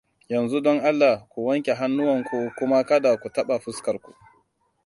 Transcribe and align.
Yanzu, 0.31 0.57
don 0.65 0.77
Allah- 0.89 1.15
ku 1.31 1.37
wanke 1.47 1.71
hannuwanku 1.79 2.37
kuma 2.57 2.77
kada 2.89 3.11
ku 3.21 3.27
taɓa 3.35 3.55
fuskarku! 3.63 4.11